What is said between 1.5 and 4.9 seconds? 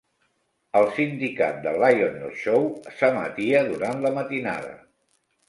"The Lionel Show" s'emetia durant la matinada.